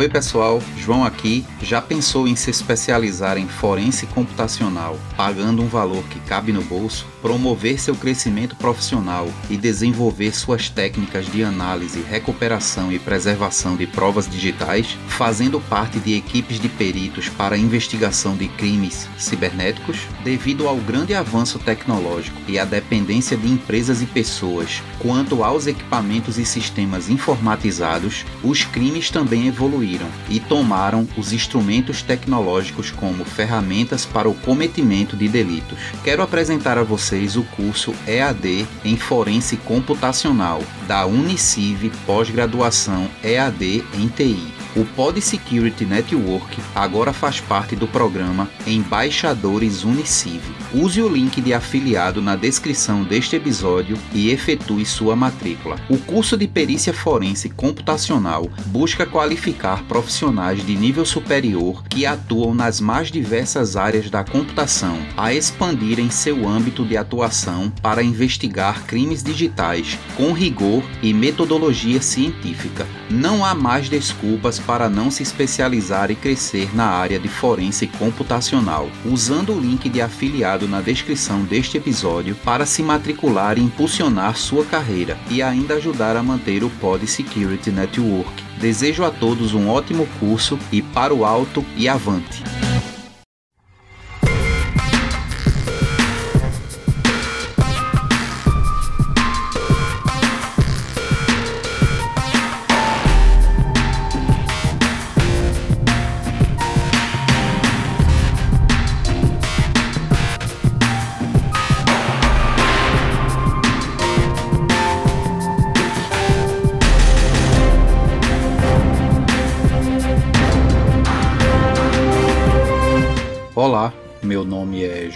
Oi 0.00 0.08
pessoal, 0.08 0.62
João 0.78 1.04
aqui. 1.04 1.44
Já 1.60 1.82
pensou 1.82 2.26
em 2.26 2.34
se 2.34 2.48
especializar 2.48 3.36
em 3.36 3.46
forense 3.46 4.06
computacional, 4.06 4.96
pagando 5.14 5.60
um 5.60 5.68
valor 5.68 6.02
que 6.04 6.18
cabe 6.20 6.52
no 6.52 6.62
bolso, 6.62 7.06
promover 7.20 7.78
seu 7.78 7.94
crescimento 7.94 8.56
profissional 8.56 9.28
e 9.48 9.56
desenvolver 9.56 10.34
suas 10.34 10.68
técnicas 10.68 11.26
de 11.26 11.42
análise, 11.44 12.00
recuperação 12.02 12.92
e 12.92 12.98
preservação 12.98 13.76
de 13.76 13.86
provas 13.86 14.28
digitais, 14.28 14.96
fazendo 15.08 15.60
parte 15.60 15.98
de 15.98 16.14
equipes 16.14 16.58
de 16.58 16.68
peritos 16.68 17.28
para 17.28 17.56
investigação 17.56 18.36
de 18.36 18.48
crimes 18.48 19.08
cibernéticos? 19.18 19.98
Devido 20.24 20.66
ao 20.66 20.76
grande 20.76 21.14
avanço 21.14 21.58
tecnológico 21.58 22.40
e 22.48 22.58
à 22.58 22.64
dependência 22.64 23.36
de 23.36 23.48
empresas 23.48 24.02
e 24.02 24.06
pessoas 24.06 24.82
quanto 24.98 25.42
aos 25.42 25.66
equipamentos 25.66 26.38
e 26.38 26.44
sistemas 26.44 27.08
informatizados, 27.08 28.24
os 28.42 28.64
crimes 28.64 29.10
também 29.10 29.48
evoluíram 29.48 30.06
e 30.28 30.38
tomaram 30.38 31.08
os 31.16 31.32
instrumentos 31.32 32.02
tecnológicos 32.02 32.90
como 32.90 33.24
ferramentas 33.24 34.04
para 34.04 34.28
o 34.28 34.34
cometimento 34.34 35.16
de 35.16 35.28
delitos. 35.28 35.78
Quero 36.04 36.22
apresentar 36.22 36.78
a 36.78 36.82
vocês 37.10 37.36
o 37.36 37.42
curso 37.42 37.92
EAD 38.06 38.68
em 38.84 38.96
Forense 38.96 39.56
Computacional 39.56 40.62
da 40.86 41.06
Uniciv 41.06 41.90
Pós-Graduação 42.06 43.10
EAD 43.24 43.84
em 43.94 44.06
TI. 44.06 44.59
O 44.76 44.84
Pod 44.84 45.20
Security 45.20 45.84
Network 45.84 46.56
agora 46.76 47.12
faz 47.12 47.40
parte 47.40 47.74
do 47.74 47.88
programa 47.88 48.48
Embaixadores 48.64 49.82
Uniciv. 49.82 50.40
Use 50.72 51.02
o 51.02 51.08
link 51.08 51.40
de 51.40 51.52
afiliado 51.52 52.22
na 52.22 52.36
descrição 52.36 53.02
deste 53.02 53.34
episódio 53.34 53.98
e 54.12 54.30
efetue 54.30 54.86
sua 54.86 55.16
matrícula. 55.16 55.74
O 55.88 55.98
curso 55.98 56.36
de 56.36 56.46
Perícia 56.46 56.94
Forense 56.94 57.48
Computacional 57.48 58.48
busca 58.66 59.04
qualificar 59.04 59.82
profissionais 59.88 60.64
de 60.64 60.76
nível 60.76 61.04
superior 61.04 61.82
que 61.88 62.06
atuam 62.06 62.54
nas 62.54 62.80
mais 62.80 63.10
diversas 63.10 63.74
áreas 63.74 64.08
da 64.08 64.22
computação 64.22 64.98
a 65.16 65.34
expandirem 65.34 66.10
seu 66.10 66.48
âmbito 66.48 66.84
de 66.84 66.96
atuação 66.96 67.72
para 67.82 68.04
investigar 68.04 68.84
crimes 68.84 69.20
digitais 69.20 69.98
com 70.16 70.32
rigor 70.32 70.84
e 71.02 71.12
metodologia 71.12 72.00
científica. 72.00 72.86
Não 73.10 73.44
há 73.44 73.52
mais 73.52 73.88
desculpas 73.88 74.59
para 74.60 74.88
não 74.88 75.10
se 75.10 75.22
especializar 75.22 76.10
e 76.10 76.14
crescer 76.14 76.74
na 76.74 76.86
área 76.86 77.18
de 77.18 77.28
forense 77.28 77.86
computacional, 77.86 78.90
usando 79.04 79.54
o 79.54 79.60
link 79.60 79.88
de 79.88 80.00
afiliado 80.00 80.68
na 80.68 80.80
descrição 80.80 81.42
deste 81.42 81.76
episódio 81.76 82.34
para 82.44 82.66
se 82.66 82.82
matricular 82.82 83.58
e 83.58 83.62
impulsionar 83.62 84.36
sua 84.36 84.64
carreira 84.64 85.18
e 85.30 85.42
ainda 85.42 85.74
ajudar 85.74 86.16
a 86.16 86.22
manter 86.22 86.62
o 86.62 86.70
Pod 86.70 87.06
Security 87.06 87.70
Network. 87.70 88.42
Desejo 88.58 89.04
a 89.04 89.10
todos 89.10 89.54
um 89.54 89.68
ótimo 89.68 90.06
curso 90.18 90.58
e 90.70 90.82
para 90.82 91.14
o 91.14 91.24
alto 91.24 91.64
e 91.76 91.88
avante! 91.88 92.42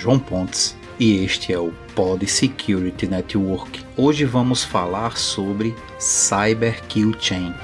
João 0.05 0.19
Pontes 0.19 0.77
e 1.01 1.25
este 1.25 1.51
é 1.51 1.59
o 1.59 1.73
Pod 1.95 2.27
Security 2.27 3.07
Network. 3.07 3.83
Hoje 3.97 4.27
vamos 4.27 4.63
falar 4.63 5.17
sobre 5.17 5.75
Cyber 5.99 6.85
Kill 6.89 7.15
Chain. 7.19 7.55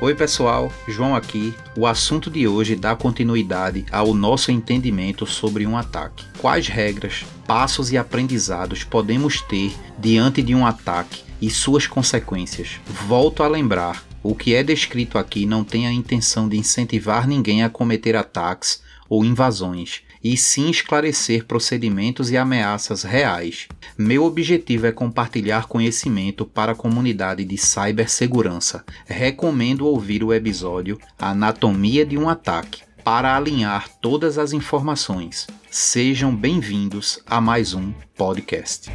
Oi 0.00 0.14
pessoal, 0.16 0.72
João 0.88 1.14
aqui. 1.14 1.54
O 1.76 1.86
assunto 1.86 2.28
de 2.28 2.48
hoje 2.48 2.74
dá 2.74 2.96
continuidade 2.96 3.86
ao 3.92 4.12
nosso 4.12 4.50
entendimento 4.50 5.24
sobre 5.24 5.64
um 5.64 5.76
ataque. 5.76 6.24
Quais 6.38 6.66
regras, 6.66 7.24
passos 7.46 7.92
e 7.92 7.96
aprendizados 7.96 8.82
podemos 8.82 9.40
ter 9.42 9.72
diante 9.96 10.42
de 10.42 10.56
um 10.56 10.66
ataque 10.66 11.22
e 11.40 11.48
suas 11.48 11.86
consequências? 11.86 12.80
Volto 13.06 13.44
a 13.44 13.46
lembrar 13.46 14.07
o 14.28 14.34
que 14.34 14.54
é 14.54 14.62
descrito 14.62 15.16
aqui 15.16 15.46
não 15.46 15.64
tem 15.64 15.86
a 15.86 15.92
intenção 15.92 16.50
de 16.50 16.58
incentivar 16.58 17.26
ninguém 17.26 17.64
a 17.64 17.70
cometer 17.70 18.14
ataques 18.14 18.82
ou 19.08 19.24
invasões, 19.24 20.02
e 20.22 20.36
sim 20.36 20.68
esclarecer 20.68 21.46
procedimentos 21.46 22.30
e 22.30 22.36
ameaças 22.36 23.04
reais. 23.04 23.68
Meu 23.96 24.24
objetivo 24.24 24.86
é 24.86 24.92
compartilhar 24.92 25.66
conhecimento 25.66 26.44
para 26.44 26.72
a 26.72 26.74
comunidade 26.74 27.42
de 27.42 27.56
cibersegurança. 27.56 28.84
Recomendo 29.06 29.86
ouvir 29.86 30.22
o 30.22 30.34
episódio 30.34 30.98
Anatomia 31.18 32.04
de 32.04 32.18
um 32.18 32.28
Ataque 32.28 32.82
para 33.02 33.34
alinhar 33.34 33.88
todas 34.02 34.36
as 34.36 34.52
informações. 34.52 35.46
Sejam 35.70 36.36
bem-vindos 36.36 37.18
a 37.26 37.40
mais 37.40 37.72
um 37.72 37.94
podcast. 38.14 38.90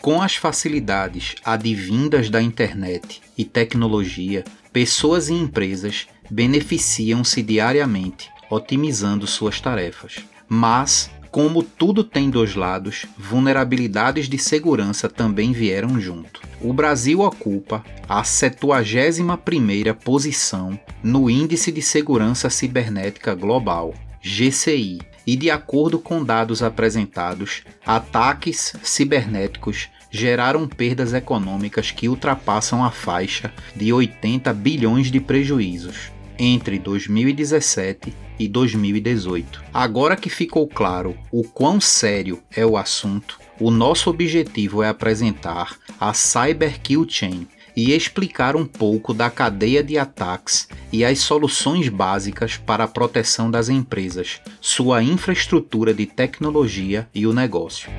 Com 0.00 0.22
as 0.22 0.34
facilidades 0.34 1.34
advindas 1.44 2.30
da 2.30 2.40
internet 2.40 3.20
e 3.36 3.44
tecnologia, 3.44 4.44
pessoas 4.72 5.28
e 5.28 5.34
empresas 5.34 6.08
beneficiam-se 6.30 7.42
diariamente, 7.42 8.30
otimizando 8.50 9.26
suas 9.26 9.60
tarefas. 9.60 10.16
Mas, 10.48 11.10
como 11.30 11.62
tudo 11.62 12.02
tem 12.02 12.30
dois 12.30 12.54
lados, 12.54 13.04
vulnerabilidades 13.18 14.26
de 14.26 14.38
segurança 14.38 15.06
também 15.06 15.52
vieram 15.52 16.00
junto. 16.00 16.40
O 16.62 16.72
Brasil 16.72 17.20
ocupa 17.20 17.84
a 18.08 18.22
71ª 18.22 19.94
posição 19.94 20.80
no 21.02 21.28
Índice 21.28 21.70
de 21.70 21.82
Segurança 21.82 22.48
Cibernética 22.48 23.34
Global, 23.34 23.94
GCI, 24.22 24.98
e, 25.30 25.36
de 25.36 25.48
acordo 25.48 26.00
com 26.00 26.24
dados 26.24 26.60
apresentados, 26.60 27.62
ataques 27.86 28.74
cibernéticos 28.82 29.88
geraram 30.10 30.66
perdas 30.66 31.14
econômicas 31.14 31.92
que 31.92 32.08
ultrapassam 32.08 32.84
a 32.84 32.90
faixa 32.90 33.52
de 33.76 33.92
80 33.92 34.52
bilhões 34.52 35.08
de 35.08 35.20
prejuízos 35.20 36.10
entre 36.36 36.80
2017 36.80 38.12
e 38.40 38.48
2018. 38.48 39.62
Agora 39.72 40.16
que 40.16 40.28
ficou 40.28 40.66
claro 40.66 41.16
o 41.30 41.44
quão 41.44 41.80
sério 41.80 42.42
é 42.50 42.66
o 42.66 42.76
assunto, 42.76 43.38
o 43.60 43.70
nosso 43.70 44.10
objetivo 44.10 44.82
é 44.82 44.88
apresentar 44.88 45.76
a 46.00 46.12
Cyber 46.12 46.80
Kill 46.80 47.06
Chain 47.08 47.46
e 47.80 47.92
explicar 47.92 48.56
um 48.56 48.66
pouco 48.66 49.14
da 49.14 49.30
cadeia 49.30 49.82
de 49.82 49.96
ataques 49.96 50.68
e 50.92 51.02
as 51.02 51.20
soluções 51.20 51.88
básicas 51.88 52.58
para 52.58 52.84
a 52.84 52.88
proteção 52.88 53.50
das 53.50 53.70
empresas, 53.70 54.38
sua 54.60 55.02
infraestrutura 55.02 55.94
de 55.94 56.04
tecnologia 56.04 57.08
e 57.14 57.26
o 57.26 57.32
negócio. 57.32 57.90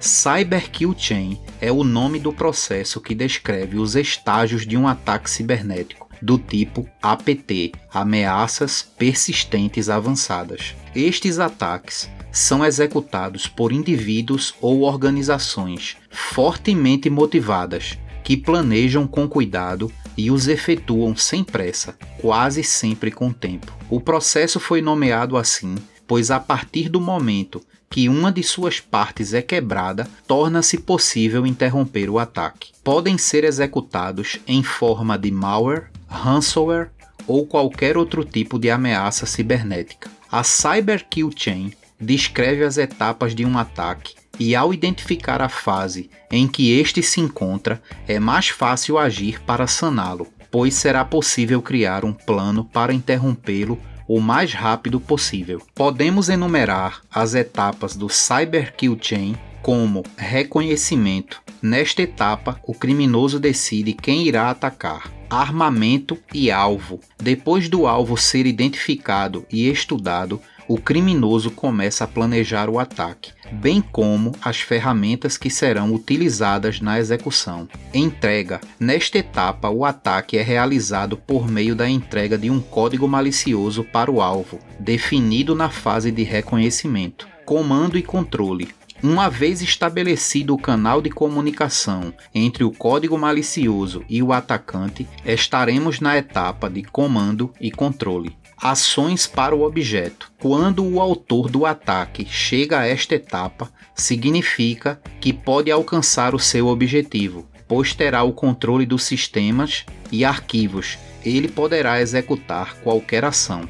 Cyber 0.00 0.68
Kill 0.68 0.96
Chain 0.98 1.38
é 1.60 1.70
o 1.70 1.84
nome 1.84 2.18
do 2.18 2.32
processo 2.32 3.00
que 3.00 3.14
descreve 3.14 3.78
os 3.78 3.94
estágios 3.94 4.66
de 4.66 4.76
um 4.76 4.88
ataque 4.88 5.30
cibernético 5.30 6.08
do 6.20 6.38
tipo 6.38 6.88
APT, 7.00 7.72
ameaças 7.92 8.82
persistentes 8.98 9.88
avançadas. 9.88 10.74
Estes 10.92 11.38
ataques 11.38 12.10
são 12.32 12.64
executados 12.64 13.46
por 13.46 13.70
indivíduos 13.70 14.54
ou 14.60 14.80
organizações 14.80 15.96
fortemente 16.10 17.08
motivadas 17.08 17.96
que 18.24 18.36
planejam 18.36 19.06
com 19.06 19.28
cuidado 19.28 19.92
e 20.16 20.30
os 20.30 20.48
efetuam 20.48 21.14
sem 21.14 21.44
pressa, 21.44 21.96
quase 22.20 22.64
sempre 22.64 23.10
com 23.10 23.32
tempo. 23.32 23.72
O 23.88 24.00
processo 24.00 24.58
foi 24.58 24.80
nomeado 24.80 25.36
assim 25.36 25.76
pois 26.12 26.30
a 26.30 26.38
partir 26.38 26.90
do 26.90 27.00
momento 27.00 27.62
que 27.88 28.06
uma 28.06 28.30
de 28.30 28.42
suas 28.42 28.78
partes 28.80 29.32
é 29.32 29.40
quebrada, 29.40 30.06
torna-se 30.26 30.76
possível 30.76 31.46
interromper 31.46 32.10
o 32.10 32.18
ataque. 32.18 32.72
Podem 32.84 33.16
ser 33.16 33.44
executados 33.44 34.38
em 34.46 34.62
forma 34.62 35.18
de 35.18 35.30
malware, 35.30 35.90
ransomware 36.06 36.90
ou 37.26 37.46
qualquer 37.46 37.96
outro 37.96 38.26
tipo 38.26 38.58
de 38.58 38.70
ameaça 38.70 39.24
cibernética. 39.24 40.10
A 40.30 40.44
Cyber 40.44 41.06
Kill 41.08 41.30
Chain 41.34 41.72
descreve 42.02 42.64
as 42.64 42.76
etapas 42.76 43.34
de 43.34 43.46
um 43.46 43.56
ataque 43.56 44.14
e, 44.38 44.56
ao 44.56 44.74
identificar 44.74 45.40
a 45.40 45.48
fase 45.48 46.10
em 46.30 46.48
que 46.48 46.78
este 46.78 47.02
se 47.02 47.20
encontra, 47.20 47.80
é 48.08 48.18
mais 48.18 48.48
fácil 48.48 48.98
agir 48.98 49.40
para 49.42 49.66
saná-lo, 49.66 50.26
pois 50.50 50.74
será 50.74 51.04
possível 51.04 51.62
criar 51.62 52.04
um 52.04 52.12
plano 52.12 52.64
para 52.64 52.92
interrompê-lo 52.92 53.78
o 54.08 54.20
mais 54.20 54.52
rápido 54.52 55.00
possível. 55.00 55.62
Podemos 55.74 56.28
enumerar 56.28 57.00
as 57.10 57.34
etapas 57.34 57.94
do 57.94 58.08
Cyber 58.08 58.74
Kill 58.74 58.98
Chain 59.00 59.36
como 59.62 60.02
reconhecimento. 60.16 61.40
Nesta 61.62 62.02
etapa, 62.02 62.60
o 62.66 62.74
criminoso 62.74 63.38
decide 63.38 63.92
quem 63.92 64.26
irá 64.26 64.50
atacar, 64.50 65.08
armamento 65.30 66.18
e 66.34 66.50
alvo. 66.50 66.98
Depois 67.16 67.68
do 67.68 67.86
alvo 67.86 68.16
ser 68.16 68.44
identificado 68.44 69.46
e 69.50 69.68
estudado, 69.68 70.42
o 70.68 70.78
criminoso 70.78 71.50
começa 71.50 72.04
a 72.04 72.08
planejar 72.08 72.68
o 72.68 72.78
ataque, 72.78 73.32
bem 73.52 73.80
como 73.80 74.32
as 74.42 74.60
ferramentas 74.60 75.36
que 75.36 75.50
serão 75.50 75.92
utilizadas 75.92 76.80
na 76.80 76.98
execução. 76.98 77.68
Entrega: 77.92 78.60
Nesta 78.78 79.18
etapa, 79.18 79.68
o 79.68 79.84
ataque 79.84 80.38
é 80.38 80.42
realizado 80.42 81.16
por 81.16 81.48
meio 81.48 81.74
da 81.74 81.88
entrega 81.88 82.38
de 82.38 82.50
um 82.50 82.60
código 82.60 83.06
malicioso 83.08 83.84
para 83.84 84.10
o 84.10 84.20
alvo, 84.20 84.58
definido 84.78 85.54
na 85.54 85.68
fase 85.68 86.10
de 86.10 86.22
reconhecimento. 86.22 87.28
Comando 87.44 87.98
e 87.98 88.02
controle: 88.02 88.68
uma 89.02 89.28
vez 89.28 89.60
estabelecido 89.60 90.54
o 90.54 90.58
canal 90.58 91.02
de 91.02 91.10
comunicação 91.10 92.14
entre 92.32 92.62
o 92.62 92.70
código 92.70 93.18
malicioso 93.18 94.04
e 94.08 94.22
o 94.22 94.32
atacante, 94.32 95.08
estaremos 95.24 95.98
na 95.98 96.16
etapa 96.16 96.70
de 96.70 96.84
comando 96.84 97.52
e 97.60 97.68
controle. 97.72 98.36
Ações 98.62 99.26
para 99.26 99.56
o 99.56 99.62
objeto. 99.62 100.30
Quando 100.38 100.84
o 100.84 101.00
autor 101.00 101.50
do 101.50 101.66
ataque 101.66 102.24
chega 102.24 102.78
a 102.78 102.86
esta 102.86 103.16
etapa, 103.16 103.68
significa 103.92 105.02
que 105.20 105.32
pode 105.32 105.68
alcançar 105.68 106.32
o 106.32 106.38
seu 106.38 106.68
objetivo, 106.68 107.48
pois 107.66 107.92
terá 107.92 108.22
o 108.22 108.32
controle 108.32 108.86
dos 108.86 109.02
sistemas 109.02 109.84
e 110.12 110.24
arquivos. 110.24 110.96
Ele 111.24 111.48
poderá 111.48 112.00
executar 112.00 112.76
qualquer 112.84 113.24
ação. 113.24 113.68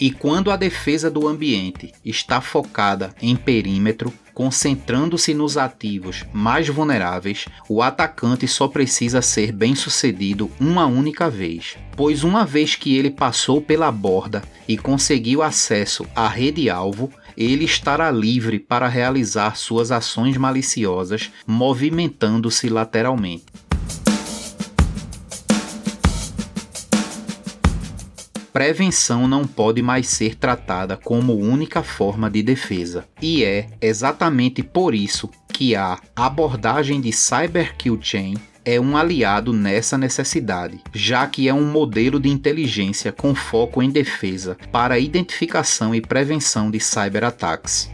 E 0.00 0.12
quando 0.12 0.50
a 0.50 0.56
defesa 0.56 1.10
do 1.10 1.26
ambiente 1.26 1.92
está 2.04 2.40
focada 2.40 3.12
em 3.20 3.34
perímetro, 3.34 4.12
concentrando-se 4.32 5.34
nos 5.34 5.56
ativos 5.56 6.24
mais 6.32 6.68
vulneráveis, 6.68 7.46
o 7.68 7.82
atacante 7.82 8.46
só 8.46 8.68
precisa 8.68 9.20
ser 9.20 9.50
bem 9.50 9.74
sucedido 9.74 10.48
uma 10.60 10.86
única 10.86 11.28
vez, 11.28 11.76
pois 11.96 12.22
uma 12.22 12.46
vez 12.46 12.76
que 12.76 12.96
ele 12.96 13.10
passou 13.10 13.60
pela 13.60 13.90
borda 13.90 14.42
e 14.68 14.78
conseguiu 14.78 15.42
acesso 15.42 16.06
à 16.14 16.28
rede-alvo, 16.28 17.10
ele 17.36 17.64
estará 17.64 18.12
livre 18.12 18.60
para 18.60 18.86
realizar 18.86 19.56
suas 19.56 19.90
ações 19.90 20.36
maliciosas, 20.36 21.32
movimentando-se 21.44 22.68
lateralmente. 22.68 23.46
Prevenção 28.58 29.28
não 29.28 29.46
pode 29.46 29.80
mais 29.80 30.08
ser 30.08 30.34
tratada 30.34 30.96
como 30.96 31.32
única 31.32 31.80
forma 31.80 32.28
de 32.28 32.42
defesa. 32.42 33.04
E 33.22 33.44
é 33.44 33.68
exatamente 33.80 34.64
por 34.64 34.96
isso 34.96 35.30
que 35.46 35.76
a 35.76 35.96
abordagem 36.16 37.00
de 37.00 37.12
Cyber 37.12 37.76
Kill 37.76 38.00
Chain 38.02 38.34
é 38.64 38.80
um 38.80 38.96
aliado 38.96 39.52
nessa 39.52 39.96
necessidade, 39.96 40.80
já 40.92 41.24
que 41.28 41.48
é 41.48 41.54
um 41.54 41.70
modelo 41.70 42.18
de 42.18 42.28
inteligência 42.28 43.12
com 43.12 43.32
foco 43.32 43.80
em 43.80 43.90
defesa 43.90 44.56
para 44.72 44.98
identificação 44.98 45.94
e 45.94 46.00
prevenção 46.00 46.68
de 46.68 46.80
cyberataques. 46.80 47.88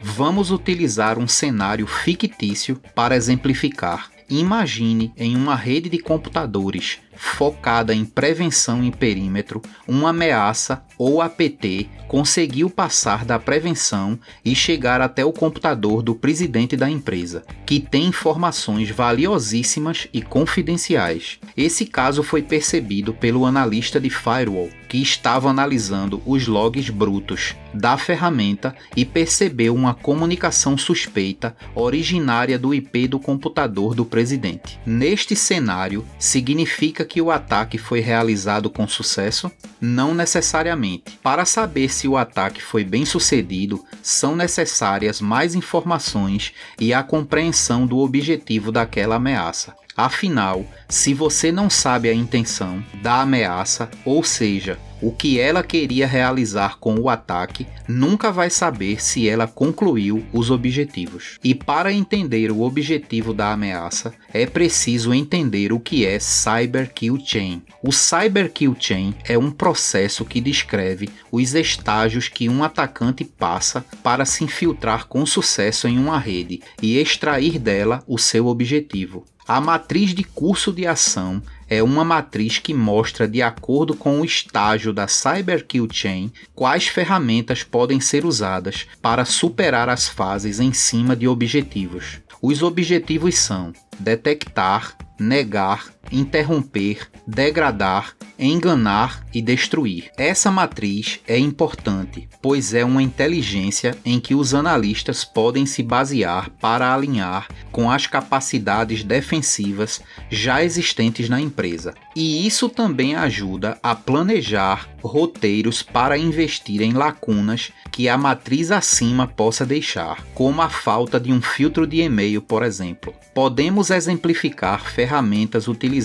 Vamos 0.00 0.52
utilizar 0.52 1.18
um 1.18 1.26
cenário 1.26 1.88
fictício 1.88 2.80
para 2.94 3.16
exemplificar. 3.16 4.17
Imagine 4.28 5.12
em 5.16 5.34
uma 5.34 5.54
rede 5.54 5.88
de 5.88 5.98
computadores 5.98 6.98
focada 7.18 7.94
em 7.94 8.04
prevenção 8.04 8.82
em 8.82 8.90
perímetro, 8.90 9.60
uma 9.86 10.10
ameaça 10.10 10.84
ou 10.96 11.20
APT 11.20 11.88
conseguiu 12.06 12.70
passar 12.70 13.24
da 13.24 13.38
prevenção 13.38 14.18
e 14.44 14.54
chegar 14.54 15.00
até 15.00 15.24
o 15.24 15.32
computador 15.32 16.02
do 16.02 16.14
presidente 16.14 16.76
da 16.76 16.88
empresa, 16.88 17.44
que 17.66 17.80
tem 17.80 18.06
informações 18.06 18.88
valiosíssimas 18.90 20.08
e 20.12 20.22
confidenciais. 20.22 21.38
Esse 21.56 21.84
caso 21.84 22.22
foi 22.22 22.40
percebido 22.40 23.12
pelo 23.12 23.44
analista 23.44 24.00
de 24.00 24.08
firewall, 24.08 24.70
que 24.88 24.98
estava 24.98 25.50
analisando 25.50 26.22
os 26.24 26.46
logs 26.46 26.88
brutos 26.90 27.54
da 27.74 27.98
ferramenta 27.98 28.74
e 28.96 29.04
percebeu 29.04 29.74
uma 29.74 29.94
comunicação 29.94 30.78
suspeita 30.78 31.54
originária 31.74 32.58
do 32.58 32.74
IP 32.74 33.06
do 33.06 33.20
computador 33.20 33.94
do 33.94 34.04
presidente. 34.04 34.80
Neste 34.86 35.36
cenário, 35.36 36.04
significa 36.18 37.04
que 37.04 37.20
o 37.20 37.30
ataque 37.30 37.76
foi 37.76 38.00
realizado 38.00 38.70
com 38.70 38.88
sucesso? 38.88 39.50
Não 39.80 40.14
necessariamente. 40.14 41.18
Para 41.22 41.44
saber 41.44 41.92
se 41.92 42.08
o 42.08 42.16
ataque 42.16 42.62
foi 42.62 42.82
bem 42.82 43.04
sucedido, 43.04 43.84
são 44.02 44.34
necessárias 44.34 45.20
mais 45.20 45.54
informações 45.54 46.52
e 46.80 46.94
a 46.94 47.02
compreensão 47.02 47.86
do 47.86 47.98
objetivo 47.98 48.72
daquela 48.72 49.16
ameaça. 49.16 49.74
Afinal, 49.98 50.64
se 50.88 51.12
você 51.12 51.50
não 51.50 51.68
sabe 51.68 52.08
a 52.08 52.14
intenção 52.14 52.80
da 53.02 53.20
ameaça, 53.20 53.90
ou 54.04 54.22
seja, 54.22 54.78
o 55.02 55.10
que 55.10 55.40
ela 55.40 55.60
queria 55.64 56.06
realizar 56.06 56.78
com 56.78 56.94
o 57.00 57.08
ataque, 57.08 57.66
nunca 57.88 58.30
vai 58.30 58.48
saber 58.48 59.02
se 59.02 59.28
ela 59.28 59.48
concluiu 59.48 60.24
os 60.32 60.52
objetivos. 60.52 61.40
E 61.42 61.52
para 61.52 61.92
entender 61.92 62.52
o 62.52 62.62
objetivo 62.62 63.34
da 63.34 63.52
ameaça, 63.52 64.14
é 64.32 64.46
preciso 64.46 65.12
entender 65.12 65.72
o 65.72 65.80
que 65.80 66.06
é 66.06 66.20
Cyber 66.20 66.92
Kill 66.94 67.18
Chain. 67.24 67.60
O 67.82 67.90
Cyber 67.90 68.52
Kill 68.52 68.76
Chain 68.78 69.16
é 69.24 69.36
um 69.36 69.50
processo 69.50 70.24
que 70.24 70.40
descreve 70.40 71.08
os 71.32 71.54
estágios 71.54 72.28
que 72.28 72.48
um 72.48 72.62
atacante 72.62 73.24
passa 73.24 73.84
para 74.00 74.24
se 74.24 74.44
infiltrar 74.44 75.08
com 75.08 75.26
sucesso 75.26 75.88
em 75.88 75.98
uma 75.98 76.20
rede 76.20 76.60
e 76.80 76.98
extrair 76.98 77.58
dela 77.58 78.00
o 78.06 78.16
seu 78.16 78.46
objetivo. 78.46 79.24
A 79.48 79.62
matriz 79.62 80.14
de 80.14 80.22
curso 80.22 80.70
de 80.70 80.86
ação 80.86 81.42
é 81.70 81.82
uma 81.82 82.04
matriz 82.04 82.58
que 82.58 82.74
mostra, 82.74 83.26
de 83.26 83.40
acordo 83.40 83.94
com 83.94 84.20
o 84.20 84.24
estágio 84.24 84.92
da 84.92 85.08
Cyber 85.08 85.66
Kill 85.66 85.88
Chain, 85.90 86.30
quais 86.54 86.86
ferramentas 86.86 87.62
podem 87.62 87.98
ser 87.98 88.26
usadas 88.26 88.86
para 89.00 89.24
superar 89.24 89.88
as 89.88 90.06
fases 90.06 90.60
em 90.60 90.74
cima 90.74 91.16
de 91.16 91.26
objetivos. 91.26 92.20
Os 92.42 92.62
objetivos 92.62 93.38
são 93.38 93.72
detectar, 93.98 94.94
negar, 95.18 95.94
interromper, 96.10 97.08
degradar, 97.26 98.16
enganar 98.38 99.26
e 99.34 99.42
destruir. 99.42 100.10
Essa 100.16 100.50
matriz 100.50 101.20
é 101.26 101.38
importante, 101.38 102.28
pois 102.40 102.72
é 102.72 102.84
uma 102.84 103.02
inteligência 103.02 103.96
em 104.04 104.18
que 104.20 104.34
os 104.34 104.54
analistas 104.54 105.24
podem 105.24 105.66
se 105.66 105.82
basear 105.82 106.50
para 106.60 106.94
alinhar 106.94 107.48
com 107.70 107.90
as 107.90 108.06
capacidades 108.06 109.02
defensivas 109.02 110.00
já 110.30 110.64
existentes 110.64 111.28
na 111.28 111.40
empresa. 111.40 111.94
E 112.14 112.46
isso 112.46 112.68
também 112.68 113.14
ajuda 113.14 113.78
a 113.82 113.94
planejar 113.94 114.88
roteiros 115.02 115.82
para 115.82 116.18
investir 116.18 116.82
em 116.82 116.92
lacunas 116.92 117.70
que 117.92 118.08
a 118.08 118.16
matriz 118.16 118.70
acima 118.70 119.26
possa 119.26 119.64
deixar, 119.64 120.24
como 120.34 120.60
a 120.62 120.68
falta 120.68 121.20
de 121.20 121.32
um 121.32 121.40
filtro 121.40 121.86
de 121.86 122.00
e-mail, 122.00 122.42
por 122.42 122.62
exemplo. 122.62 123.14
Podemos 123.34 123.90
exemplificar 123.90 124.90
ferramentas 124.90 125.68
utilizadas 125.68 125.97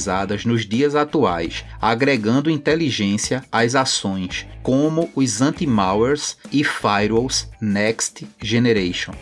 nos 0.46 0.66
dias 0.66 0.96
atuais, 0.96 1.64
agregando 1.82 2.50
inteligência 2.50 3.44
às 3.52 3.76
ações, 3.76 4.46
como 4.62 5.10
os 5.16 5.42
anti-malwares 5.42 6.38
e 6.52 6.64
firewalls 6.64 7.50
Next 7.62 8.28
Generation. 8.42 9.14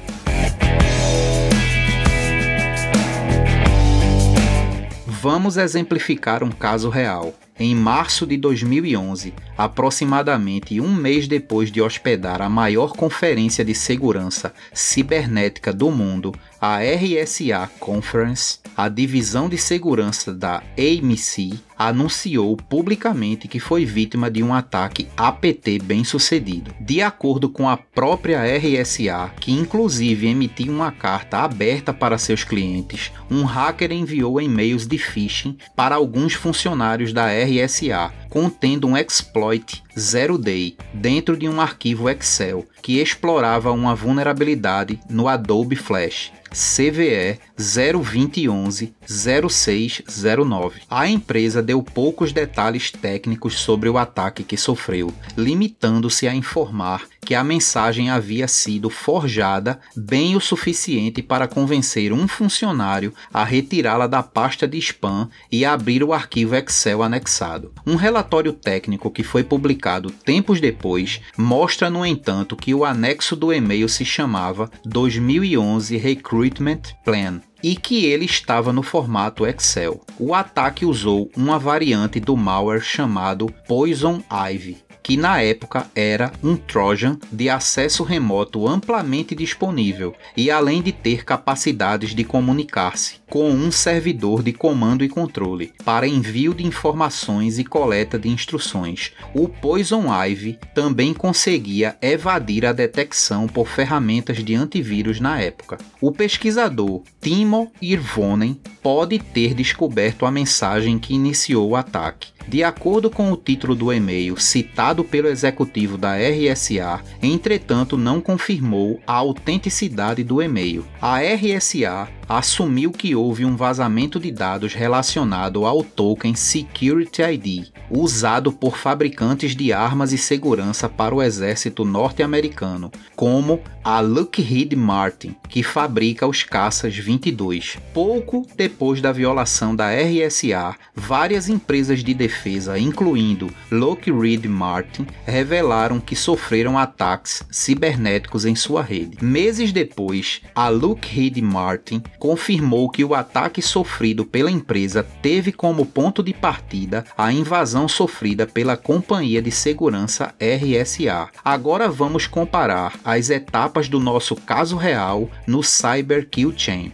Vamos 5.06 5.56
exemplificar 5.58 6.44
um 6.44 6.50
caso 6.50 6.90
real. 6.90 7.36
Em 7.64 7.76
março 7.76 8.26
de 8.26 8.38
2011, 8.38 9.36
aproximadamente 9.56 10.82
um 10.82 10.92
mês 10.96 11.28
depois 11.28 11.72
de 11.72 11.80
hospedar 11.80 12.42
a 12.42 12.50
maior 12.50 12.94
conferência 12.94 13.64
de 13.64 13.76
segurança 13.76 14.52
cibernética 14.74 15.72
do 15.72 15.92
mundo, 15.92 16.34
a 16.60 16.80
RSA 16.80 17.70
Conference, 17.80 18.58
a 18.76 18.90
divisão 18.90 19.48
de 19.48 19.60
segurança 19.60 20.34
da 20.34 20.64
AMC, 20.76 21.54
anunciou 21.78 22.56
publicamente 22.56 23.48
que 23.48 23.60
foi 23.60 23.86
vítima 23.86 24.30
de 24.30 24.44
um 24.44 24.54
ataque 24.54 25.08
APT 25.18 25.80
bem 25.84 26.04
sucedido. 26.04 26.74
De 26.80 27.02
acordo 27.02 27.50
com 27.50 27.68
a 27.68 27.76
própria 27.76 28.42
RSA, 28.44 29.32
que 29.40 29.52
inclusive 29.52 30.28
emitiu 30.28 30.72
uma 30.72 30.92
carta 30.92 31.40
aberta 31.40 31.92
para 31.92 32.20
seus 32.20 32.44
clientes, 32.44 33.12
um 33.30 33.44
hacker 33.44 33.92
enviou 33.92 34.40
e-mails 34.40 34.88
de 34.88 35.00
phishing 35.00 35.58
para 35.76 35.96
alguns 35.96 36.34
funcionários 36.34 37.12
da 37.12 37.26
RSA 37.28 37.51
RSA, 37.52 38.12
contendo 38.32 38.88
um 38.88 38.98
exploit 38.98 39.84
Zero 40.00 40.38
Day 40.38 40.78
dentro 40.94 41.36
de 41.36 41.50
um 41.50 41.60
arquivo 41.60 42.10
Excel 42.10 42.66
que 42.82 43.00
explorava 43.00 43.72
uma 43.72 43.94
vulnerabilidade 43.94 45.00
no 45.10 45.28
Adobe 45.28 45.76
Flash. 45.76 46.32
CVE 46.52 47.40
02011 47.58 48.94
0609. 49.08 50.82
A 50.90 51.08
empresa 51.08 51.62
deu 51.62 51.82
poucos 51.82 52.34
detalhes 52.34 52.92
técnicos 52.92 53.58
sobre 53.60 53.88
o 53.88 53.98
ataque 53.98 54.44
que 54.44 54.58
sofreu, 54.58 55.14
limitando-se 55.38 56.28
a 56.28 56.36
informar 56.36 57.04
que 57.22 57.36
a 57.36 57.44
mensagem 57.44 58.10
havia 58.10 58.50
sido 58.50 58.90
forjada 58.90 59.80
bem 59.96 60.36
o 60.36 60.42
suficiente 60.42 61.22
para 61.22 61.48
convencer 61.48 62.12
um 62.12 62.28
funcionário 62.28 63.14
a 63.34 63.46
retirá-la 63.46 64.08
da 64.08 64.22
pasta 64.22 64.68
de 64.68 64.78
spam 64.78 65.30
e 65.50 65.64
abrir 65.64 66.04
o 66.04 66.12
arquivo 66.12 66.56
Excel 66.56 67.02
anexado. 67.02 67.72
Um 67.88 67.96
relatório 67.96 68.21
técnico 68.54 69.10
que 69.10 69.24
foi 69.24 69.44
publicado 69.44 70.12
tempos 70.12 70.60
depois 70.60 71.22
mostra, 71.38 71.90
no 71.90 72.06
entanto, 72.06 72.56
que 72.56 72.74
o 72.74 72.86
anexo 72.86 73.36
do 73.36 73.52
e-mail 73.52 73.88
se 73.90 74.06
chamava 74.06 74.70
2011 74.86 75.98
Recruitment 75.98 76.82
Plan 77.04 77.42
e 77.64 77.76
que 77.76 78.06
ele 78.06 78.26
estava 78.26 78.74
no 78.74 78.82
formato 78.84 79.46
Excel. 79.46 80.02
O 80.20 80.34
ataque 80.34 80.86
usou 80.86 81.30
uma 81.36 81.60
variante 81.60 82.20
do 82.20 82.36
malware 82.36 82.82
chamado 82.82 83.48
Poison 83.68 84.22
Ivy, 84.30 84.78
que 85.12 85.18
na 85.18 85.42
época 85.42 85.88
era 85.94 86.32
um 86.42 86.56
Trojan 86.56 87.20
de 87.30 87.50
acesso 87.50 88.02
remoto 88.02 88.66
amplamente 88.66 89.36
disponível 89.36 90.16
e 90.38 90.50
além 90.50 90.82
de 90.82 90.94
ter 90.94 91.26
capacidades 91.26 92.16
de 92.16 92.24
comunicar-se 92.24 93.16
com 93.30 93.50
um 93.50 93.70
servidor 93.72 94.42
de 94.42 94.54
comando 94.54 95.04
e 95.04 95.10
controle 95.10 95.74
para 95.84 96.08
envio 96.08 96.54
de 96.54 96.66
informações 96.66 97.60
e 97.60 97.66
coleta 97.66 98.18
de 98.18 98.30
instruções. 98.30 99.12
O 99.34 99.50
Poison 99.50 100.06
Ivy 100.14 100.58
também 100.74 101.14
conseguia 101.14 101.98
evadir 102.02 102.66
a 102.66 102.72
detecção 102.72 103.48
por 103.48 103.68
ferramentas 103.68 104.42
de 104.42 104.56
antivírus 104.56 105.20
na 105.20 105.42
época. 105.42 105.78
O 106.00 106.14
pesquisador 106.14 107.04
Timo 107.22 107.70
Irvonen 107.82 108.62
pode 108.82 109.20
ter 109.20 109.54
descoberto 109.54 110.26
a 110.26 110.32
mensagem 110.32 110.98
que 110.98 111.14
iniciou 111.14 111.70
o 111.70 111.76
ataque 111.76 112.32
de 112.48 112.64
acordo 112.64 113.10
com 113.10 113.32
o 113.32 113.38
título 113.38 113.76
do 113.76 113.94
e-mail 113.94 114.40
citado 114.40 115.04
pelo 115.04 115.28
executivo 115.28 115.98
da 115.98 116.16
RSA, 116.16 117.02
entretanto 117.22 117.98
não 117.98 118.20
confirmou 118.20 119.00
a 119.06 119.14
autenticidade 119.14 120.24
do 120.24 120.42
e-mail. 120.42 120.86
A 121.02 121.20
RSA 121.20 122.10
assumiu 122.38 122.92
que 122.92 123.14
houve 123.14 123.44
um 123.44 123.56
vazamento 123.56 124.20
de 124.20 124.32
dados 124.32 124.74
relacionado 124.74 125.66
ao 125.66 125.84
token 125.84 126.34
Security 126.34 127.22
ID, 127.22 127.68
usado 127.90 128.52
por 128.52 128.78
fabricantes 128.78 129.56
de 129.56 129.74
armas 129.74 130.14
e 130.14 130.18
segurança 130.18 130.88
para 130.88 131.14
o 131.14 131.22
exército 131.22 131.84
norte-americano, 131.84 132.92
como 133.16 133.62
a 133.84 134.00
Lockheed 134.00 134.76
Martin, 134.76 135.36
que 135.50 135.64
fabrica 135.64 136.28
os 136.28 136.44
caças 136.44 136.96
22. 136.96 137.78
Pouco 137.94 138.48
depois 138.56 139.02
da 139.02 139.12
violação 139.12 139.76
da 139.76 139.90
RSA, 139.92 140.76
várias 140.96 141.50
empresas 141.50 142.04
de 142.04 142.14
defesa, 142.14 142.80
incluindo 142.80 143.50
Lockheed 143.70 144.48
Martin, 144.48 145.06
revelaram 145.26 146.00
que 146.00 146.16
sofreram 146.16 146.78
ataques 146.78 147.44
cibernéticos 147.52 148.46
em 148.46 148.56
sua 148.56 148.82
rede. 148.82 149.24
Meses 149.24 149.72
depois, 149.74 150.42
a 150.56 150.70
Lockheed 150.70 151.42
Martin 151.42 152.02
confirmou 152.22 152.88
que 152.88 153.04
o 153.04 153.16
ataque 153.16 153.64
sofrido 153.64 154.24
pela 154.24 154.52
empresa 154.52 155.04
teve 155.24 155.52
como 155.52 155.88
ponto 155.88 156.22
de 156.22 156.36
partida 156.36 157.04
a 157.18 157.34
invasão 157.34 157.88
sofrida 157.88 158.46
pela 158.46 158.78
companhia 158.78 159.42
de 159.42 159.50
segurança 159.50 160.32
RSA. 160.40 161.30
Agora 161.44 161.90
vamos 161.90 162.28
comparar 162.28 162.94
as 163.04 163.32
etapas 163.32 163.90
do 163.90 164.00
nosso 164.00 164.36
caso 164.36 164.78
real 164.78 165.28
no 165.48 165.64
Cyber 165.64 166.30
Kill 166.30 166.54
Chain. 166.56 166.94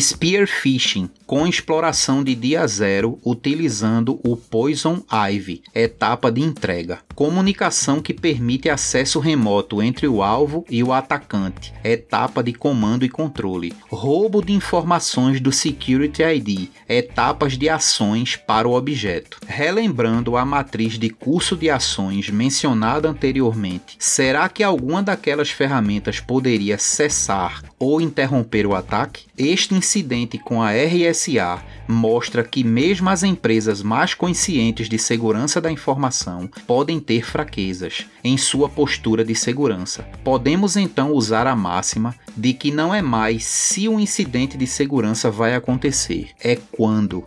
Spear 0.00 0.46
Phishing 0.46 1.10
com 1.26 1.46
exploração 1.46 2.22
de 2.22 2.34
dia 2.34 2.66
zero 2.66 3.18
utilizando 3.24 4.20
o 4.22 4.36
Poison 4.36 5.02
Ivy, 5.10 5.62
etapa 5.74 6.30
de 6.30 6.42
entrega. 6.42 6.98
Comunicação 7.14 8.02
que 8.02 8.12
permite 8.12 8.68
acesso 8.68 9.18
remoto 9.18 9.82
entre 9.82 10.06
o 10.06 10.22
alvo 10.22 10.64
e 10.68 10.82
o 10.82 10.92
atacante, 10.92 11.72
etapa 11.82 12.42
de 12.42 12.52
comando 12.52 13.04
e 13.04 13.08
controle. 13.08 13.72
Roubo 13.90 14.44
de 14.44 14.52
informações 14.52 15.40
do 15.40 15.50
Security 15.50 16.22
ID, 16.22 16.68
etapas 16.88 17.56
de 17.56 17.70
ações 17.70 18.36
para 18.36 18.68
o 18.68 18.74
objeto. 18.74 19.38
Relembrando 19.46 20.36
a 20.36 20.44
matriz 20.44 20.98
de 20.98 21.08
curso 21.08 21.56
de 21.56 21.70
ações 21.70 22.28
mencionada 22.28 23.08
anteriormente, 23.08 23.96
será 23.98 24.48
que 24.50 24.62
alguma 24.62 25.02
daquelas 25.02 25.50
ferramentas 25.50 26.20
poderia 26.20 26.76
cessar 26.76 27.62
ou 27.82 28.00
interromper 28.00 28.64
o 28.64 28.76
ataque? 28.76 29.26
Este 29.36 29.74
incidente 29.74 30.38
com 30.38 30.62
a 30.62 30.70
RS 30.70 31.22
SA 31.22 31.62
mostra 31.88 32.44
que 32.44 32.62
mesmo 32.62 33.10
as 33.10 33.24
empresas 33.24 33.82
mais 33.82 34.14
conscientes 34.14 34.88
de 34.88 34.98
segurança 34.98 35.60
da 35.60 35.70
informação 35.70 36.48
podem 36.64 37.00
ter 37.00 37.24
fraquezas 37.24 38.06
em 38.22 38.36
sua 38.36 38.68
postura 38.68 39.24
de 39.24 39.34
segurança. 39.34 40.06
Podemos 40.22 40.76
então 40.76 41.12
usar 41.12 41.48
a 41.48 41.56
máxima 41.56 42.14
de 42.36 42.52
que 42.52 42.70
não 42.70 42.94
é 42.94 43.02
mais 43.02 43.44
se 43.44 43.88
um 43.88 43.98
incidente 43.98 44.56
de 44.56 44.66
segurança 44.66 45.28
vai 45.28 45.54
acontecer, 45.54 46.30
é 46.40 46.56
quando. 46.70 47.24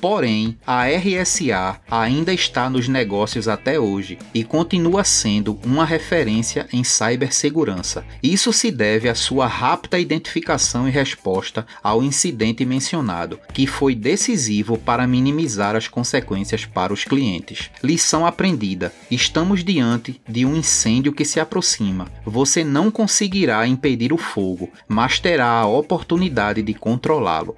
Porém, 0.00 0.56
a 0.66 0.84
RSA 0.86 1.80
ainda 1.90 2.32
está 2.32 2.68
nos 2.68 2.88
negócios 2.88 3.48
até 3.48 3.78
hoje 3.78 4.18
e 4.34 4.44
continua 4.44 5.04
sendo 5.04 5.58
uma 5.64 5.84
referência 5.84 6.66
em 6.72 6.84
cibersegurança. 6.84 8.04
Isso 8.22 8.52
se 8.52 8.70
deve 8.70 9.08
à 9.08 9.14
sua 9.14 9.46
rápida 9.46 9.98
identificação 9.98 10.88
e 10.88 10.90
resposta 10.90 11.66
ao 11.82 12.02
incidente 12.02 12.64
mencionado, 12.64 13.40
que 13.52 13.66
foi 13.66 13.94
decisivo 13.94 14.76
para 14.78 15.06
minimizar 15.06 15.74
as 15.74 15.88
consequências 15.88 16.64
para 16.64 16.92
os 16.92 17.04
clientes. 17.04 17.70
Lição 17.82 18.26
aprendida: 18.26 18.92
estamos 19.10 19.64
diante 19.64 20.20
de 20.28 20.44
um 20.44 20.56
incêndio 20.56 21.12
que 21.12 21.24
se 21.24 21.40
aproxima. 21.40 22.06
Você 22.24 22.62
não 22.62 22.90
conseguirá 22.90 23.66
impedir 23.66 24.12
o 24.12 24.18
fogo, 24.18 24.70
mas 24.86 25.18
terá 25.18 25.48
a 25.48 25.66
oportunidade 25.66 26.62
de 26.62 26.74
controlá-lo. 26.74 27.56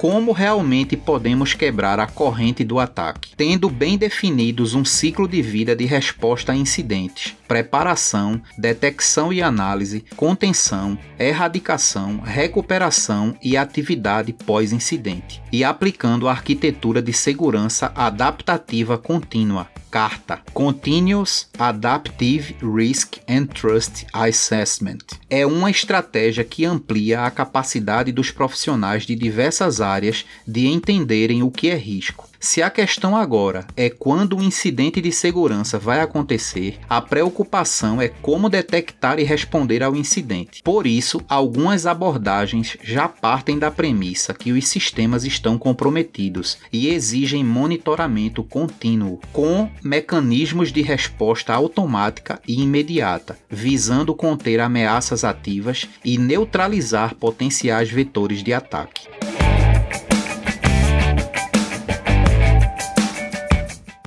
Como 0.00 0.32
realmente 0.32 0.96
podemos 0.96 1.52
quebrar 1.52 2.00
a 2.00 2.06
corrente 2.06 2.64
do 2.64 2.80
ataque, 2.80 3.36
tendo 3.36 3.68
bem 3.68 3.98
definidos 3.98 4.72
um 4.72 4.82
ciclo 4.82 5.28
de 5.28 5.42
vida 5.42 5.76
de 5.76 5.84
resposta 5.84 6.52
a 6.52 6.56
incidentes, 6.56 7.36
preparação, 7.46 8.40
detecção 8.56 9.30
e 9.30 9.42
análise, 9.42 10.02
contenção, 10.16 10.96
erradicação, 11.18 12.18
recuperação 12.18 13.36
e 13.42 13.58
atividade 13.58 14.32
pós-incidente, 14.32 15.42
e 15.52 15.62
aplicando 15.62 16.28
a 16.28 16.30
arquitetura 16.30 17.02
de 17.02 17.12
segurança 17.12 17.92
adaptativa 17.94 18.96
contínua, 18.96 19.68
CARTA 19.90 20.40
Continuous 20.54 21.48
Adaptive 21.58 22.54
Risk 22.62 23.18
and 23.28 23.46
Trust 23.46 24.06
Assessment. 24.12 25.18
É 25.28 25.44
uma 25.44 25.70
estratégia 25.70 26.44
que 26.44 26.64
amplia 26.64 27.24
a 27.24 27.30
capacidade 27.30 28.12
dos 28.12 28.30
profissionais 28.30 29.04
de 29.04 29.16
diversas 29.16 29.80
áreas 29.80 30.24
de 30.46 30.68
entenderem 30.68 31.42
o 31.42 31.50
que 31.50 31.68
é 31.68 31.76
risco 31.76 32.29
se 32.40 32.62
a 32.62 32.70
questão 32.70 33.14
agora 33.14 33.66
é 33.76 33.90
quando 33.90 34.38
o 34.38 34.42
incidente 34.42 34.98
de 35.00 35.12
segurança 35.12 35.78
vai 35.78 36.00
acontecer, 36.00 36.78
a 36.88 37.00
preocupação 37.00 38.00
é 38.00 38.08
como 38.08 38.48
detectar 38.48 39.20
e 39.20 39.22
responder 39.22 39.82
ao 39.82 39.94
incidente. 39.94 40.62
Por 40.62 40.86
isso, 40.86 41.20
algumas 41.28 41.84
abordagens 41.84 42.78
já 42.82 43.06
partem 43.06 43.58
da 43.58 43.70
premissa 43.70 44.32
que 44.32 44.52
os 44.52 44.66
sistemas 44.66 45.24
estão 45.24 45.58
comprometidos 45.58 46.56
e 46.72 46.88
exigem 46.88 47.44
monitoramento 47.44 48.42
contínuo, 48.42 49.20
com 49.32 49.70
mecanismos 49.84 50.72
de 50.72 50.80
resposta 50.80 51.52
automática 51.52 52.40
e 52.48 52.62
imediata, 52.62 53.38
visando 53.50 54.14
conter 54.14 54.60
ameaças 54.60 55.24
ativas 55.24 55.86
e 56.02 56.16
neutralizar 56.16 57.14
potenciais 57.14 57.90
vetores 57.90 58.42
de 58.42 58.54
ataque. 58.54 59.29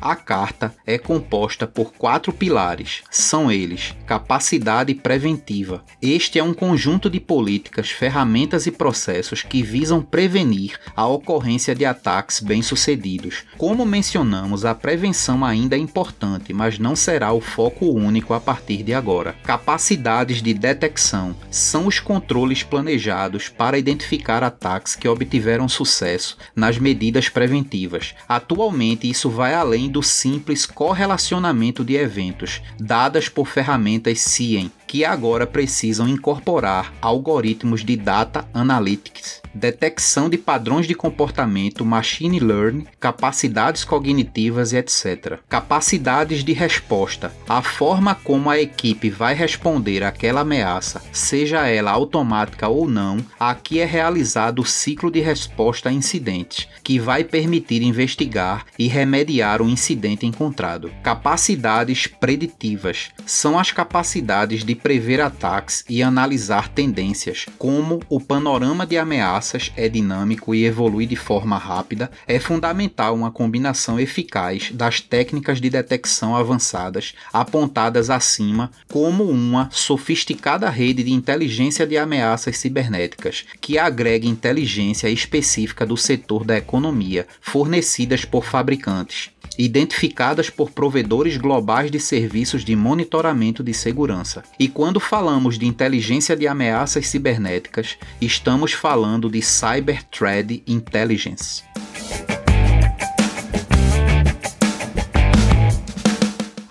A 0.05 0.17
carta 0.17 0.75
é 0.85 0.97
composta 0.97 1.65
por 1.65 1.93
quatro 1.93 2.33
pilares. 2.33 3.03
São 3.09 3.49
eles: 3.49 3.95
capacidade 4.05 4.93
preventiva. 4.93 5.81
Este 6.01 6.37
é 6.37 6.43
um 6.43 6.53
conjunto 6.53 7.09
de 7.09 7.21
políticas, 7.21 7.89
ferramentas 7.89 8.67
e 8.67 8.71
processos 8.71 9.43
que 9.43 9.63
visam 9.63 10.01
prevenir 10.01 10.77
a 10.93 11.07
ocorrência 11.07 11.73
de 11.73 11.85
ataques 11.85 12.41
bem-sucedidos. 12.41 13.45
Como 13.57 13.85
mencionamos, 13.85 14.65
a 14.65 14.75
prevenção 14.75 15.45
ainda 15.45 15.77
é 15.77 15.79
importante, 15.79 16.51
mas 16.51 16.77
não 16.77 16.97
será 16.97 17.31
o 17.31 17.39
foco 17.39 17.85
único 17.85 18.33
a 18.33 18.41
partir 18.41 18.83
de 18.83 18.93
agora. 18.93 19.37
Capacidades 19.41 20.41
de 20.41 20.53
detecção 20.53 21.33
são 21.49 21.87
os 21.87 22.01
controles 22.01 22.61
planejados 22.61 23.47
para 23.47 23.77
identificar 23.77 24.43
ataques 24.43 24.97
que 24.97 25.07
obtiveram 25.07 25.69
sucesso 25.69 26.37
nas 26.53 26.77
medidas 26.77 27.29
preventivas. 27.29 28.13
Atualmente, 28.27 29.09
isso 29.09 29.29
vai 29.29 29.53
além 29.53 29.92
do 29.93 30.01
simples 30.01 30.65
correlacionamento 30.65 31.83
de 31.83 31.95
eventos, 31.95 32.63
dadas 32.79 33.29
por 33.29 33.47
ferramentas 33.47 34.21
CIEM, 34.21 34.71
que 34.87 35.05
agora 35.05 35.45
precisam 35.45 36.07
incorporar 36.09 36.91
algoritmos 36.99 37.83
de 37.83 37.95
data 37.95 38.49
analytics, 38.55 39.42
detecção 39.53 40.29
de 40.29 40.37
padrões 40.37 40.87
de 40.87 40.95
comportamento, 40.95 41.85
machine 41.85 42.39
learning, 42.39 42.85
capacidades 42.99 43.83
cognitivas 43.83 44.73
e 44.73 44.77
etc. 44.77 45.39
Capacidades 45.47 46.43
de 46.43 46.53
resposta. 46.53 47.33
A 47.47 47.61
forma 47.61 48.15
como 48.15 48.49
a 48.49 48.59
equipe 48.59 49.09
vai 49.09 49.33
responder 49.33 50.03
àquela 50.03 50.41
ameaça, 50.41 51.01
seja 51.11 51.67
ela 51.67 51.91
automática 51.91 52.67
ou 52.67 52.89
não, 52.89 53.17
aqui 53.39 53.79
é 53.79 53.85
realizado 53.85 54.59
o 54.59 54.65
ciclo 54.65 55.11
de 55.11 55.19
resposta 55.19 55.89
a 55.89 55.93
incidentes, 55.93 56.67
que 56.83 56.99
vai 56.99 57.23
permitir 57.23 57.81
investigar 57.81 58.65
e 58.77 58.87
remediar 58.87 59.61
o 59.61 59.69
incidente 59.69 60.25
encontrado. 60.25 60.91
Capacidades 61.03 62.07
preditivas 62.07 63.11
são 63.25 63.57
as 63.57 63.71
capacidades 63.71 64.63
de 64.63 64.75
prever 64.75 65.21
ataques 65.21 65.83
e 65.89 66.01
analisar 66.01 66.69
tendências. 66.69 67.45
Como 67.57 68.01
o 68.09 68.19
panorama 68.19 68.85
de 68.85 68.97
ameaças 69.43 69.71
é 69.75 69.89
dinâmico 69.89 70.55
e 70.55 70.63
evolui 70.63 71.05
de 71.05 71.17
forma 71.17 71.57
rápida, 71.57 72.09
é 72.25 72.39
fundamental 72.39 73.13
uma 73.13 73.29
combinação 73.29 73.99
eficaz 73.99 74.71
das 74.71 75.01
técnicas 75.01 75.59
de 75.59 75.69
detecção 75.69 76.35
avançadas 76.35 77.13
apontadas 77.31 78.09
acima, 78.09 78.71
como 78.87 79.25
uma 79.25 79.69
sofisticada 79.71 80.69
rede 80.69 81.03
de 81.03 81.11
inteligência 81.11 81.85
de 81.85 81.97
ameaças 81.97 82.57
cibernéticas, 82.57 83.43
que 83.59 83.77
agrega 83.77 84.25
inteligência 84.25 85.09
específica 85.09 85.85
do 85.85 85.97
setor 85.97 86.45
da 86.45 86.57
economia, 86.57 87.27
fornecidas 87.41 88.23
por 88.23 88.45
fabricantes 88.45 89.33
identificadas 89.57 90.49
por 90.49 90.71
provedores 90.71 91.37
globais 91.37 91.91
de 91.91 91.99
serviços 91.99 92.63
de 92.63 92.75
monitoramento 92.75 93.63
de 93.63 93.73
segurança. 93.73 94.43
E 94.59 94.67
quando 94.67 94.99
falamos 94.99 95.57
de 95.57 95.65
inteligência 95.65 96.35
de 96.35 96.47
ameaças 96.47 97.07
cibernéticas, 97.07 97.97
estamos 98.21 98.73
falando 98.73 99.29
de 99.29 99.41
Cyber 99.41 100.03
Threat 100.05 100.63
Intelligence. 100.67 101.63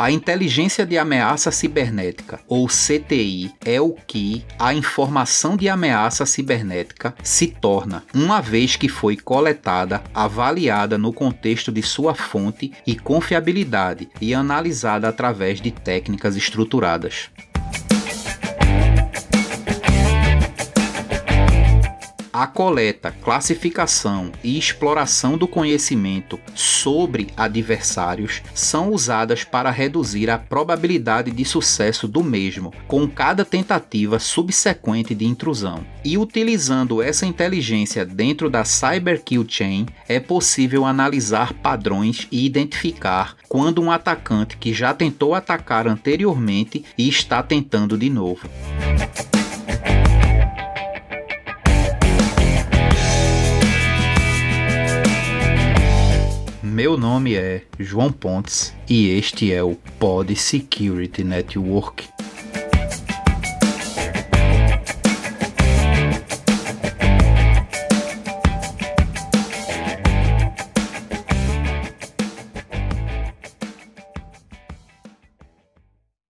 A 0.02 0.11
inteligência 0.11 0.85
de 0.85 0.99
ameaça 0.99 1.52
cibernética, 1.52 2.40
ou 2.49 2.66
CTI, 2.66 3.52
é 3.64 3.80
o 3.80 3.92
que 3.92 4.44
a 4.59 4.75
informação 4.75 5.56
de 5.56 5.68
ameaça 5.68 6.26
cibernética 6.26 7.14
se 7.23 7.47
torna, 7.47 8.02
uma 8.12 8.40
vez 8.40 8.75
que 8.75 8.88
foi 8.88 9.16
coletada, 9.16 10.02
avaliada 10.12 10.99
no 10.99 11.12
contexto 11.12 11.71
de 11.71 11.82
sua 11.82 12.16
fonte 12.16 12.73
e 12.85 12.97
confiabilidade 12.97 14.09
e 14.21 14.35
analisada 14.35 15.09
através 15.09 15.61
de 15.61 15.71
técnicas 15.71 16.35
estruturadas. 16.35 17.30
A 22.33 22.47
coleta, 22.47 23.15
classificação 23.23 24.33
e 24.43 24.59
exploração 24.59 25.37
do 25.37 25.47
conhecimento 25.47 26.41
sobre 26.55 27.29
adversários 27.37 28.41
são 28.55 28.91
usadas 28.91 29.45
para 29.45 29.71
reduzir 29.71 30.31
a 30.31 30.39
probabilidade 30.39 31.31
de 31.31 31.45
sucesso 31.45 32.09
do 32.09 32.25
mesmo 32.25 32.73
com 32.89 33.07
cada 33.07 33.45
tentativa 33.45 34.19
subsequente 34.19 35.15
de 35.15 35.27
intrusão. 35.27 35.85
E 36.03 36.17
utilizando 36.17 37.03
essa 37.03 37.27
inteligência 37.27 38.03
dentro 38.07 38.49
da 38.49 38.65
Cyber 38.65 39.23
Kill 39.23 39.45
Chain, 39.47 39.87
é 40.09 40.19
possível 40.19 40.87
analisar 40.87 41.52
padrões 41.52 42.26
e 42.33 42.47
identificar 42.47 43.37
quando 43.47 43.83
um 43.83 43.91
atacante 43.91 44.56
que 44.56 44.73
já 44.73 44.95
tentou 44.95 45.35
atacar 45.35 45.87
anteriormente 45.87 46.83
e 46.97 47.06
está 47.11 47.43
tentando 47.43 47.99
de 47.99 48.09
novo. 48.09 48.49
Meu 56.73 56.97
nome 56.97 57.35
é 57.35 57.65
João 57.78 58.11
Pontes 58.11 58.75
e 58.89 59.11
este 59.11 59.52
é 59.52 59.63
o 59.63 59.76
Pod 59.99 60.35
Security 60.35 61.23
Network. 61.23 62.12